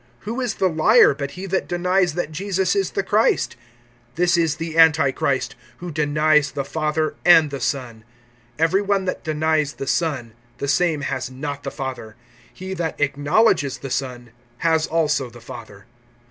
[0.25, 3.55] (22)Who is the liar, but he that denies that Jesus is the Christ?
[4.15, 8.03] This is the antichrist, who denies the Father and the Son.
[8.57, 12.15] (23)Every one that denies the Son, the same has not the Father;
[12.51, 15.85] he that acknowledges the Son has also the Father.